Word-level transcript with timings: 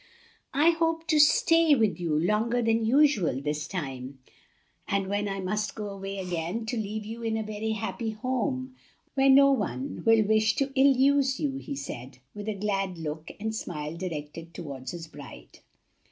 "I 0.55 0.71
hope 0.71 1.05
to 1.09 1.19
stay 1.19 1.75
with 1.75 1.99
you 1.99 2.19
longer 2.19 2.63
than 2.63 2.83
usual 2.87 3.39
this 3.39 3.67
time, 3.67 4.17
and 4.87 5.05
when 5.05 5.29
I 5.29 5.39
must 5.41 5.75
go 5.75 5.89
away 5.89 6.17
again 6.17 6.65
to 6.65 6.75
leave 6.75 7.05
you 7.05 7.21
in 7.21 7.37
a 7.37 7.43
very 7.43 7.73
happy 7.73 8.09
home, 8.09 8.73
where 9.13 9.29
no 9.29 9.51
one 9.51 10.01
will 10.03 10.23
wish 10.25 10.55
to 10.55 10.71
ill 10.75 10.95
use 10.97 11.39
you," 11.39 11.57
he 11.57 11.75
said, 11.75 12.17
with 12.33 12.49
a 12.49 12.55
glad 12.55 12.97
look 12.97 13.29
and 13.39 13.53
smile 13.53 13.95
directed 13.95 14.55
toward 14.55 14.89
his 14.89 15.05
bride. 15.05 15.59